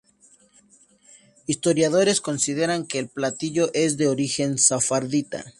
[1.45, 5.45] Historiadores consideran que el platillo es de origen sefardita.